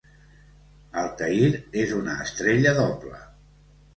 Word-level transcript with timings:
Altair 1.01 1.51
és 1.83 1.93
una 1.99 2.15
estrella 2.25 2.75
doble. 2.79 3.23